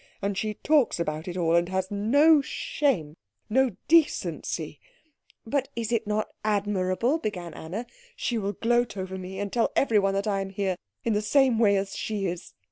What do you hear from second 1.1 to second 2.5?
it all, and has no